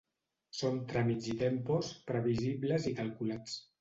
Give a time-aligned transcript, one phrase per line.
[0.59, 3.59] Són tràmits i tempos previsibles i calculats.